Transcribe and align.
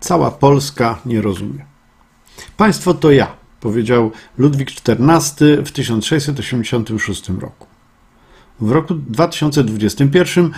Cała 0.00 0.30
Polska 0.30 0.98
nie 1.06 1.22
rozumie. 1.22 1.64
Państwo 2.56 2.94
to 2.94 3.10
ja, 3.10 3.26
powiedział 3.60 4.10
Ludwik 4.38 4.70
XIV 4.70 5.64
w 5.64 5.72
1686 5.72 7.28
roku. 7.28 7.66
W 8.60 8.70
roku 8.70 8.94
2021 8.94 10.50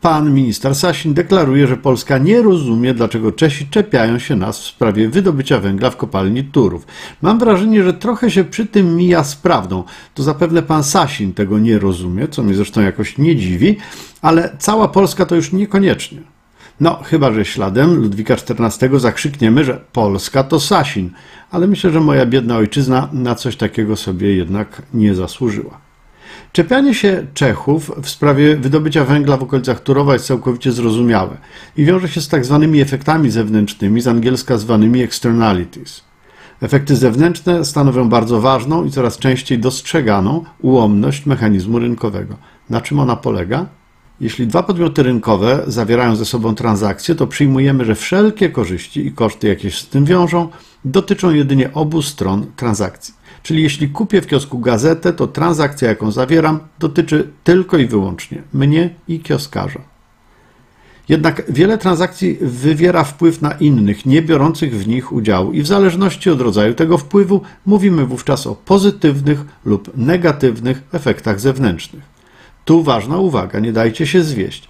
pan 0.00 0.34
minister 0.34 0.74
Sasin 0.74 1.14
deklaruje, 1.14 1.66
że 1.66 1.76
Polska 1.76 2.18
nie 2.18 2.42
rozumie, 2.42 2.94
dlaczego 2.94 3.32
Czesi 3.32 3.66
czepiają 3.68 4.18
się 4.18 4.36
nas 4.36 4.60
w 4.60 4.64
sprawie 4.64 5.08
wydobycia 5.08 5.60
węgla 5.60 5.90
w 5.90 5.96
kopalni 5.96 6.44
Turów. 6.44 6.86
Mam 7.22 7.38
wrażenie, 7.38 7.84
że 7.84 7.94
trochę 7.94 8.30
się 8.30 8.44
przy 8.44 8.66
tym 8.66 8.96
mija 8.96 9.24
z 9.24 9.36
prawdą. 9.36 9.84
To 10.14 10.22
zapewne 10.22 10.62
pan 10.62 10.84
Sasin 10.84 11.34
tego 11.34 11.58
nie 11.58 11.78
rozumie, 11.78 12.28
co 12.28 12.42
mnie 12.42 12.54
zresztą 12.54 12.80
jakoś 12.80 13.18
nie 13.18 13.36
dziwi, 13.36 13.76
ale 14.22 14.56
cała 14.58 14.88
Polska 14.88 15.26
to 15.26 15.34
już 15.34 15.52
niekoniecznie. 15.52 16.22
No, 16.80 16.98
chyba 17.04 17.32
że 17.32 17.44
śladem 17.44 17.94
Ludwika 17.94 18.34
XIV 18.34 19.00
zakrzykniemy, 19.00 19.64
że 19.64 19.80
Polska 19.92 20.44
to 20.44 20.60
Sasin, 20.60 21.10
ale 21.50 21.66
myślę, 21.66 21.90
że 21.90 22.00
moja 22.00 22.26
biedna 22.26 22.56
ojczyzna 22.56 23.08
na 23.12 23.34
coś 23.34 23.56
takiego 23.56 23.96
sobie 23.96 24.36
jednak 24.36 24.82
nie 24.94 25.14
zasłużyła. 25.14 25.80
Czepianie 26.52 26.94
się 26.94 27.26
Czechów 27.34 27.92
w 28.02 28.08
sprawie 28.08 28.56
wydobycia 28.56 29.04
węgla 29.04 29.36
w 29.36 29.42
okolicach 29.42 29.80
Turowa 29.80 30.12
jest 30.12 30.26
całkowicie 30.26 30.72
zrozumiałe 30.72 31.36
i 31.76 31.84
wiąże 31.84 32.08
się 32.08 32.20
z 32.20 32.28
tak 32.28 32.44
zwanymi 32.44 32.80
efektami 32.80 33.30
zewnętrznymi, 33.30 34.00
z 34.00 34.08
angielska 34.08 34.58
zwanymi 34.58 35.02
externalities. 35.02 36.04
Efekty 36.60 36.96
zewnętrzne 36.96 37.64
stanowią 37.64 38.08
bardzo 38.08 38.40
ważną 38.40 38.84
i 38.84 38.90
coraz 38.90 39.18
częściej 39.18 39.58
dostrzeganą 39.58 40.44
ułomność 40.60 41.26
mechanizmu 41.26 41.78
rynkowego. 41.78 42.36
Na 42.70 42.80
czym 42.80 42.98
ona 42.98 43.16
polega? 43.16 43.66
Jeśli 44.20 44.46
dwa 44.46 44.62
podmioty 44.62 45.02
rynkowe 45.02 45.62
zawierają 45.66 46.16
ze 46.16 46.24
sobą 46.24 46.54
transakcje, 46.54 47.14
to 47.14 47.26
przyjmujemy, 47.26 47.84
że 47.84 47.94
wszelkie 47.94 48.50
korzyści 48.50 49.06
i 49.06 49.12
koszty, 49.12 49.48
jakie 49.48 49.70
się 49.70 49.80
z 49.80 49.88
tym 49.88 50.04
wiążą, 50.04 50.48
dotyczą 50.84 51.34
jedynie 51.34 51.72
obu 51.74 52.02
stron 52.02 52.46
transakcji. 52.56 53.14
Czyli 53.42 53.62
jeśli 53.62 53.88
kupię 53.88 54.22
w 54.22 54.26
kiosku 54.26 54.58
gazetę, 54.58 55.12
to 55.12 55.26
transakcja, 55.26 55.88
jaką 55.88 56.10
zawieram, 56.10 56.60
dotyczy 56.78 57.30
tylko 57.44 57.78
i 57.78 57.86
wyłącznie 57.86 58.42
mnie 58.52 58.90
i 59.08 59.20
kioskarza. 59.20 59.80
Jednak 61.08 61.42
wiele 61.48 61.78
transakcji 61.78 62.38
wywiera 62.40 63.04
wpływ 63.04 63.42
na 63.42 63.52
innych, 63.52 64.06
nie 64.06 64.22
biorących 64.22 64.76
w 64.76 64.88
nich 64.88 65.12
udziału, 65.12 65.52
i 65.52 65.62
w 65.62 65.66
zależności 65.66 66.30
od 66.30 66.40
rodzaju 66.40 66.74
tego 66.74 66.98
wpływu 66.98 67.40
mówimy 67.66 68.06
wówczas 68.06 68.46
o 68.46 68.54
pozytywnych 68.54 69.44
lub 69.64 69.96
negatywnych 69.96 70.82
efektach 70.92 71.40
zewnętrznych. 71.40 72.09
Tu 72.70 72.82
ważna 72.82 73.18
uwaga, 73.18 73.60
nie 73.60 73.72
dajcie 73.72 74.06
się 74.06 74.22
zwieść. 74.22 74.68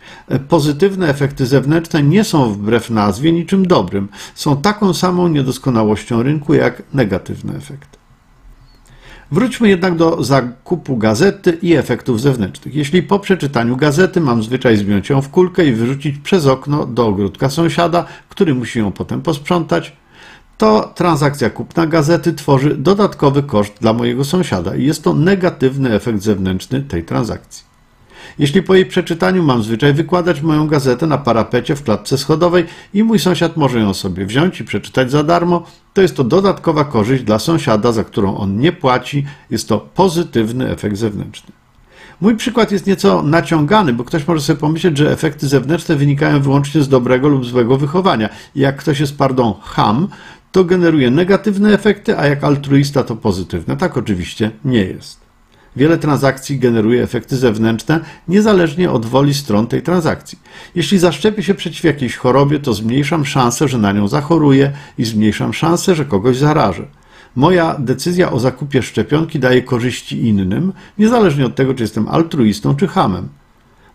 Pozytywne 0.49 1.09
efekty 1.09 1.47
zewnętrzne 1.47 2.03
nie 2.03 2.25
są 2.25 2.53
wbrew 2.53 2.91
nazwie 2.91 3.33
niczym 3.33 3.67
dobrym, 3.67 4.09
są 4.35 4.57
taką 4.63 4.95
samą 4.95 5.29
niedoskonałością 5.29 6.23
rynku 6.23 6.55
jak 6.55 6.83
negatywne 6.95 7.57
efekty. 7.57 7.99
Wróćmy 9.31 9.69
jednak 9.69 9.97
do 9.97 10.25
zakupu 10.25 10.97
gazety 10.97 11.59
i 11.63 11.75
efektów 11.75 12.21
zewnętrznych. 12.21 12.75
Jeśli 12.75 13.03
po 13.03 13.19
przeczytaniu 13.19 13.77
gazety 13.77 14.21
mam 14.21 14.43
zwyczaj 14.43 14.77
zwiąć 14.77 15.11
ją 15.11 15.23
w 15.23 15.29
kulkę 15.29 15.67
i 15.67 15.73
wyrzucić 15.73 16.19
przez 16.19 16.47
okno 16.47 16.87
do 16.87 17.07
ogródka 17.07 17.51
sąsiada, 17.51 18.05
który 18.29 18.55
musi 18.55 18.79
ją 18.79 18.93
potem 18.93 19.23
posprzątać, 19.23 19.97
to 20.59 20.93
transakcja 20.95 21.51
kupna 21.51 21.87
gazety 21.87 22.33
tworzy 22.33 22.77
dodatkowy 22.77 23.43
koszt 23.43 23.73
dla 23.81 23.93
mojego 23.93 24.25
sąsiada 24.25 24.77
i 24.77 24.85
jest 24.85 25.05
to 25.05 25.15
negatywny 25.15 25.93
efekt 25.93 26.23
zewnętrzny 26.23 26.83
tej 26.83 27.05
transakcji. 27.05 27.70
Jeśli 28.41 28.63
po 28.63 28.75
jej 28.75 28.87
przeczytaniu 28.87 29.43
mam 29.43 29.63
zwyczaj 29.63 29.95
wykładać 29.95 30.43
moją 30.43 30.67
gazetę 30.67 31.07
na 31.07 31.19
parapecie 31.19 31.77
w 31.77 31.83
klatce 31.83 32.19
schodowej 32.19 32.65
i 32.95 33.05
mój 33.05 33.19
sąsiad 33.19 33.57
może 33.57 33.81
ją 33.81 33.95
sobie 33.95 34.27
wziąć 34.27 34.61
i 34.61 34.65
przeczytać 34.65 35.11
za 35.11 35.23
darmo, 35.23 35.67
to 35.95 36.03
jest 36.03 36.17
to 36.17 36.25
dodatkowa 36.25 36.85
korzyść 36.85 37.25
dla 37.25 37.39
sąsiada, 37.39 37.93
za 37.93 38.05
którą 38.05 38.37
on 38.37 38.59
nie 38.59 38.73
płaci. 38.73 39.27
Jest 39.51 39.69
to 39.69 39.89
pozytywny 39.95 40.71
efekt 40.71 40.97
zewnętrzny. 40.97 41.53
Mój 42.21 42.37
przykład 42.37 42.73
jest 42.73 42.87
nieco 42.87 43.23
naciągany, 43.23 43.93
bo 43.93 44.05
ktoś 44.05 44.27
może 44.27 44.41
sobie 44.41 44.61
pomyśleć, 44.61 44.99
że 44.99 45.13
efekty 45.13 45.49
zewnętrzne 45.49 45.97
wynikają 45.97 46.41
wyłącznie 46.41 46.83
z 46.83 46.89
dobrego 46.89 47.29
lub 47.29 47.47
złego 47.47 47.77
wychowania. 47.77 48.29
Jak 48.55 48.77
ktoś 48.77 49.01
jest, 49.01 49.19
pardon, 49.19 49.55
ham, 49.63 50.09
to 50.53 50.65
generuje 50.65 51.11
negatywne 51.11 51.73
efekty, 51.73 52.19
a 52.19 52.27
jak 52.27 52.45
altruista 52.45 53.03
to 53.05 53.17
pozytywne. 53.17 53.77
Tak 53.77 53.97
oczywiście 53.97 54.51
nie 54.65 54.85
jest. 54.85 55.30
Wiele 55.77 55.99
transakcji 55.99 56.59
generuje 56.59 57.03
efekty 57.03 57.37
zewnętrzne, 57.37 58.01
niezależnie 58.29 58.91
od 58.91 59.07
woli 59.07 59.35
stron 59.35 59.67
tej 59.67 59.83
transakcji. 59.83 60.39
Jeśli 60.75 60.99
zaszczepię 60.99 61.43
się 61.43 61.55
przeciw 61.55 61.85
jakiejś 61.85 62.17
chorobie, 62.17 62.59
to 62.59 62.75
zmniejszam 62.75 63.27
szansę, 63.27 63.69
że 63.69 63.79
na 63.79 63.93
nią 63.93 64.09
zachoruję 64.09 64.73
i 64.99 65.05
zmniejszam 65.05 65.55
szansę, 65.55 65.95
że 65.95 66.05
kogoś 66.05 66.37
zarażę. 66.37 66.87
Moja 67.37 67.77
decyzja 67.79 68.33
o 68.33 68.41
zakupie 68.41 68.83
szczepionki 68.83 69.39
daje 69.39 69.63
korzyści 69.63 70.27
innym, 70.27 70.73
niezależnie 70.99 71.47
od 71.47 71.55
tego, 71.55 71.75
czy 71.75 71.83
jestem 71.83 72.09
altruistą 72.09 72.77
czy 72.77 72.89
hamem. 72.89 73.29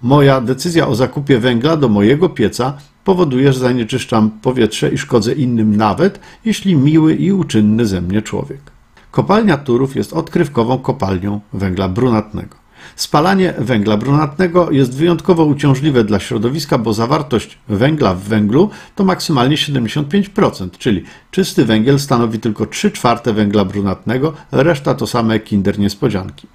Moja 0.02 0.42
decyzja 0.42 0.88
o 0.88 0.96
zakupie 0.96 1.40
węgla 1.40 1.78
do 1.78 1.90
mojego 1.90 2.30
pieca 2.30 2.78
powoduje, 3.03 3.53
że 3.53 3.59
zanieczyszczam 3.59 4.31
powietrze 4.31 4.90
i 4.90 4.97
szkodzę 4.97 5.34
innym, 5.34 5.75
nawet 5.75 6.19
jeśli 6.46 6.75
miły 6.75 7.16
i 7.16 7.31
uczynny 7.31 7.86
ze 7.86 8.02
mnie 8.02 8.22
człowiek. 8.22 8.75
Kopalnia 9.15 9.57
Turów 9.57 9.95
jest 9.95 10.13
odkrywkową 10.13 10.77
kopalnią 10.77 11.41
węgla 11.53 11.89
brunatnego. 11.89 12.55
Spalanie 12.95 13.53
węgla 13.57 13.97
brunatnego 13.97 14.71
jest 14.71 14.97
wyjątkowo 14.97 15.45
uciążliwe 15.45 16.03
dla 16.03 16.19
środowiska, 16.19 16.77
bo 16.77 16.93
zawartość 16.93 17.57
węgla 17.67 18.13
w 18.13 18.19
węglu 18.19 18.69
to 18.95 19.03
maksymalnie 19.03 19.55
75%, 19.55 20.69
czyli 20.77 21.03
czysty 21.31 21.65
węgiel 21.65 21.99
stanowi 21.99 22.39
tylko 22.39 22.65
3 22.65 22.91
czwarte 22.91 23.33
węgla 23.33 23.65
brunatnego, 23.65 24.33
reszta 24.51 24.95
to 24.95 25.07
same 25.07 25.39
kinder 25.39 25.79
niespodzianki. 25.79 26.47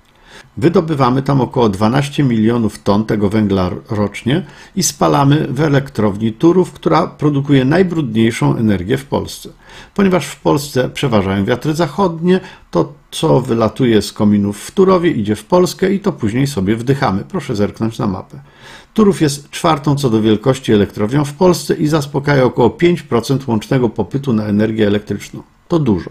Wydobywamy 0.56 1.22
tam 1.22 1.40
około 1.40 1.68
12 1.68 2.24
milionów 2.24 2.82
ton 2.82 3.04
tego 3.04 3.28
węgla 3.28 3.70
rocznie 3.90 4.46
i 4.76 4.82
spalamy 4.82 5.46
w 5.50 5.60
elektrowni 5.60 6.32
Turów, 6.32 6.72
która 6.72 7.06
produkuje 7.06 7.64
najbrudniejszą 7.64 8.56
energię 8.56 8.98
w 8.98 9.04
Polsce. 9.04 9.48
Ponieważ 9.94 10.26
w 10.26 10.40
Polsce 10.40 10.88
przeważają 10.88 11.44
wiatry 11.44 11.74
zachodnie, 11.74 12.40
to 12.70 12.92
co 13.10 13.40
wylatuje 13.40 14.02
z 14.02 14.12
kominów 14.12 14.64
w 14.64 14.70
Turowie 14.70 15.10
idzie 15.10 15.36
w 15.36 15.44
Polskę 15.44 15.92
i 15.92 16.00
to 16.00 16.12
później 16.12 16.46
sobie 16.46 16.76
wdychamy. 16.76 17.24
Proszę 17.28 17.56
zerknąć 17.56 17.98
na 17.98 18.06
mapę. 18.06 18.40
Turów 18.94 19.20
jest 19.20 19.50
czwartą 19.50 19.96
co 19.96 20.10
do 20.10 20.22
wielkości 20.22 20.72
elektrownią 20.72 21.24
w 21.24 21.32
Polsce 21.32 21.74
i 21.74 21.88
zaspokaja 21.88 22.44
około 22.44 22.68
5% 22.68 23.38
łącznego 23.48 23.88
popytu 23.88 24.32
na 24.32 24.44
energię 24.44 24.86
elektryczną. 24.86 25.42
To 25.68 25.78
dużo. 25.78 26.10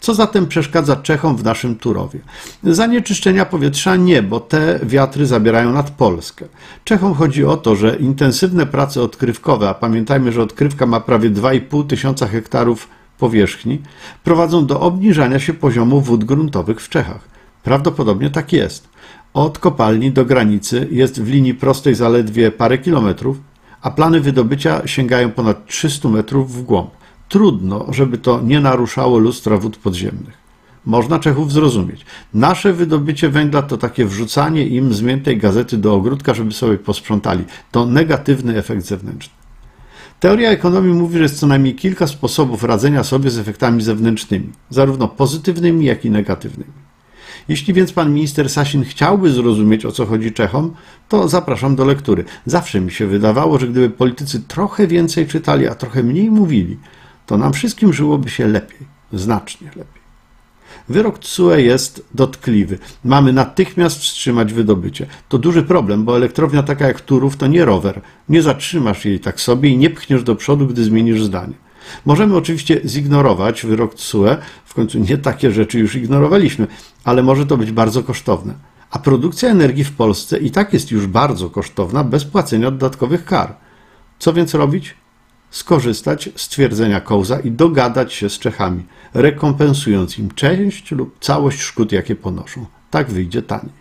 Co 0.00 0.14
zatem 0.14 0.46
przeszkadza 0.46 0.96
Czechom 0.96 1.36
w 1.36 1.44
naszym 1.44 1.76
Turowie? 1.76 2.20
Zanieczyszczenia 2.64 3.44
powietrza 3.44 3.96
nie, 3.96 4.22
bo 4.22 4.40
te 4.40 4.80
wiatry 4.82 5.26
zabierają 5.26 5.72
nad 5.72 5.90
Polskę. 5.90 6.44
Czechom 6.84 7.14
chodzi 7.14 7.44
o 7.44 7.56
to, 7.56 7.76
że 7.76 7.96
intensywne 7.96 8.66
prace 8.66 9.02
odkrywkowe, 9.02 9.68
a 9.68 9.74
pamiętajmy, 9.74 10.32
że 10.32 10.42
odkrywka 10.42 10.86
ma 10.86 11.00
prawie 11.00 11.30
2,5 11.30 11.86
tysiąca 11.86 12.26
hektarów 12.26 12.88
powierzchni, 13.18 13.82
prowadzą 14.24 14.66
do 14.66 14.80
obniżania 14.80 15.38
się 15.38 15.54
poziomu 15.54 16.00
wód 16.00 16.24
gruntowych 16.24 16.80
w 16.80 16.88
Czechach. 16.88 17.20
Prawdopodobnie 17.62 18.30
tak 18.30 18.52
jest. 18.52 18.88
Od 19.34 19.58
kopalni 19.58 20.12
do 20.12 20.24
granicy 20.24 20.88
jest 20.90 21.22
w 21.22 21.28
linii 21.28 21.54
prostej 21.54 21.94
zaledwie 21.94 22.50
parę 22.50 22.78
kilometrów, 22.78 23.36
a 23.82 23.90
plany 23.90 24.20
wydobycia 24.20 24.86
sięgają 24.86 25.30
ponad 25.30 25.66
300 25.66 26.08
metrów 26.08 26.54
w 26.54 26.62
głąb. 26.62 26.90
Trudno, 27.28 27.86
żeby 27.90 28.18
to 28.18 28.40
nie 28.42 28.60
naruszało 28.60 29.18
lustra 29.18 29.56
wód 29.56 29.76
podziemnych. 29.76 30.38
Można 30.84 31.18
Czechów 31.18 31.52
zrozumieć. 31.52 32.06
Nasze 32.34 32.72
wydobycie 32.72 33.28
węgla 33.28 33.62
to 33.62 33.78
takie 33.78 34.04
wrzucanie 34.04 34.66
im 34.66 34.94
zmiętej 34.94 35.38
gazety 35.38 35.76
do 35.76 35.94
ogródka, 35.94 36.34
żeby 36.34 36.52
sobie 36.52 36.78
posprzątali. 36.78 37.44
To 37.70 37.86
negatywny 37.86 38.56
efekt 38.56 38.86
zewnętrzny. 38.86 39.34
Teoria 40.20 40.50
ekonomii 40.50 40.94
mówi, 40.94 41.16
że 41.16 41.22
jest 41.22 41.38
co 41.38 41.46
najmniej 41.46 41.74
kilka 41.74 42.06
sposobów 42.06 42.64
radzenia 42.64 43.04
sobie 43.04 43.30
z 43.30 43.38
efektami 43.38 43.82
zewnętrznymi, 43.82 44.52
zarówno 44.70 45.08
pozytywnymi, 45.08 45.86
jak 45.86 46.04
i 46.04 46.10
negatywnymi. 46.10 46.72
Jeśli 47.48 47.74
więc 47.74 47.92
pan 47.92 48.14
minister 48.14 48.50
Sasin 48.50 48.84
chciałby 48.84 49.30
zrozumieć, 49.30 49.84
o 49.84 49.92
co 49.92 50.06
chodzi 50.06 50.32
Czechom, 50.32 50.74
to 51.08 51.28
zapraszam 51.28 51.76
do 51.76 51.84
lektury. 51.84 52.24
Zawsze 52.46 52.80
mi 52.80 52.90
się 52.90 53.06
wydawało, 53.06 53.58
że 53.58 53.68
gdyby 53.68 53.90
politycy 53.90 54.40
trochę 54.40 54.86
więcej 54.86 55.26
czytali, 55.26 55.68
a 55.68 55.74
trochę 55.74 56.02
mniej 56.02 56.30
mówili, 56.30 56.76
to 57.28 57.38
nam 57.38 57.52
wszystkim 57.52 57.92
żyłoby 57.92 58.30
się 58.30 58.46
lepiej, 58.46 58.86
znacznie 59.12 59.66
lepiej. 59.66 60.02
Wyrok 60.88 61.18
TSUE 61.18 61.56
jest 61.56 62.04
dotkliwy. 62.14 62.78
Mamy 63.04 63.32
natychmiast 63.32 63.98
wstrzymać 64.00 64.52
wydobycie. 64.52 65.06
To 65.28 65.38
duży 65.38 65.62
problem, 65.62 66.04
bo 66.04 66.16
elektrownia 66.16 66.62
taka 66.62 66.86
jak 66.86 67.00
Turów 67.00 67.36
to 67.36 67.46
nie 67.46 67.64
rower. 67.64 68.00
Nie 68.28 68.42
zatrzymasz 68.42 69.04
jej 69.04 69.20
tak 69.20 69.40
sobie 69.40 69.68
i 69.68 69.76
nie 69.76 69.90
pchniesz 69.90 70.22
do 70.22 70.36
przodu, 70.36 70.66
gdy 70.66 70.84
zmienisz 70.84 71.22
zdanie. 71.22 71.54
Możemy 72.06 72.36
oczywiście 72.36 72.80
zignorować 72.84 73.66
wyrok 73.66 73.94
TSUE, 73.94 74.36
w 74.64 74.74
końcu 74.74 74.98
nie 74.98 75.18
takie 75.18 75.52
rzeczy 75.52 75.78
już 75.78 75.94
ignorowaliśmy, 75.94 76.66
ale 77.04 77.22
może 77.22 77.46
to 77.46 77.56
być 77.56 77.72
bardzo 77.72 78.02
kosztowne. 78.02 78.54
A 78.90 78.98
produkcja 78.98 79.48
energii 79.48 79.84
w 79.84 79.92
Polsce 79.92 80.38
i 80.38 80.50
tak 80.50 80.72
jest 80.72 80.90
już 80.90 81.06
bardzo 81.06 81.50
kosztowna 81.50 82.04
bez 82.04 82.24
płacenia 82.24 82.70
dodatkowych 82.70 83.24
kar. 83.24 83.54
Co 84.18 84.32
więc 84.32 84.54
robić? 84.54 84.94
Skorzystać 85.50 86.30
z 86.36 86.48
twierdzenia 86.48 87.00
Kołza 87.00 87.40
i 87.40 87.50
dogadać 87.50 88.12
się 88.12 88.30
z 88.30 88.38
Czechami, 88.38 88.82
rekompensując 89.14 90.18
im 90.18 90.30
część 90.34 90.90
lub 90.90 91.16
całość 91.20 91.60
szkód, 91.60 91.92
jakie 91.92 92.16
ponoszą. 92.16 92.66
Tak 92.90 93.10
wyjdzie 93.10 93.42
taniej. 93.42 93.78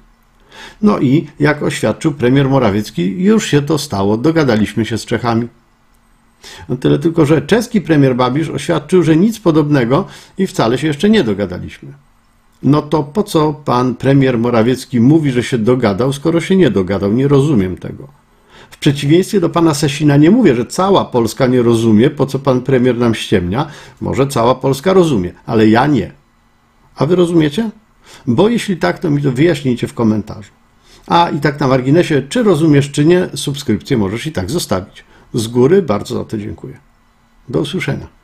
No 0.82 1.00
i, 1.00 1.28
jak 1.40 1.64
oświadczył 1.64 2.12
premier 2.12 2.50
Morawiecki, 2.50 3.24
już 3.24 3.46
się 3.46 3.62
to 3.62 3.78
stało, 3.78 4.18
dogadaliśmy 4.18 4.86
się 4.86 4.98
z 4.98 5.06
Czechami. 5.06 5.48
No 6.70 6.78
tyle 6.78 7.00
tylko, 7.00 7.26
że 7.26 7.42
czeski 7.42 7.82
premier 7.82 8.16
Babisz 8.16 8.50
oświadczył, 8.50 9.04
że 9.04 9.16
nic 9.16 9.40
podobnego 9.40 10.08
i 10.38 10.48
wcale 10.48 10.78
się 10.78 10.88
jeszcze 10.88 11.10
nie 11.10 11.24
dogadaliśmy. 11.24 11.94
No 12.64 12.82
to 12.82 13.04
po 13.04 13.24
co 13.24 13.54
pan 13.54 13.96
premier 13.96 14.38
Morawiecki 14.38 15.02
mówi, 15.02 15.32
że 15.32 15.44
się 15.44 15.58
dogadał, 15.58 16.14
skoro 16.14 16.42
się 16.42 16.56
nie 16.56 16.72
dogadał? 16.72 17.14
Nie 17.14 17.28
rozumiem 17.28 17.78
tego. 17.78 18.08
W 18.70 18.78
przeciwieństwie 18.78 19.40
do 19.40 19.50
pana 19.50 19.74
Sesina 19.74 20.18
nie 20.18 20.32
mówię, 20.32 20.56
że 20.56 20.66
cała 20.66 21.06
Polska 21.06 21.48
nie 21.48 21.62
rozumie, 21.62 22.10
po 22.10 22.26
co 22.26 22.40
pan 22.40 22.62
premier 22.62 22.98
nam 22.98 23.16
ściemnia. 23.16 23.68
Może 24.02 24.28
cała 24.28 24.56
Polska 24.56 24.94
rozumie, 24.94 25.32
ale 25.46 25.68
ja 25.68 25.88
nie. 25.88 26.12
A 26.96 27.06
wy 27.06 27.16
rozumiecie? 27.16 27.70
Bo 28.28 28.50
jeśli 28.50 28.78
tak, 28.78 29.00
to 29.00 29.10
mi 29.10 29.22
to 29.22 29.32
wyjaśnijcie 29.32 29.88
w 29.88 29.94
komentarzu. 29.94 30.52
A 31.08 31.30
i 31.30 31.40
tak 31.40 31.60
na 31.60 31.68
marginesie, 31.68 32.22
czy 32.30 32.44
rozumiesz, 32.44 32.92
czy 32.92 33.06
nie, 33.06 33.30
subskrypcję 33.36 33.98
możesz 33.98 34.28
i 34.28 34.32
tak 34.32 34.52
zostawić. 34.52 35.04
Z 35.34 35.48
góry 35.48 35.82
bardzo 35.82 36.16
za 36.16 36.26
to 36.26 36.38
dziękuję. 36.38 36.78
Do 37.50 37.60
usłyszenia. 37.60 38.17